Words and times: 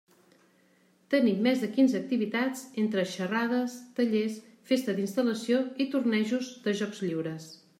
Tenim 1.13 1.43
més 1.47 1.59
de 1.65 1.69
quinze 1.75 1.99
activitats 1.99 2.63
entre 2.83 3.03
xerrades, 3.11 3.75
tallers, 3.99 4.39
festa 4.71 4.97
d'instal·lació 5.01 5.61
i 5.87 5.89
tornejos 5.97 6.51
de 6.69 6.75
jocs 6.81 7.05
lliures. 7.09 7.47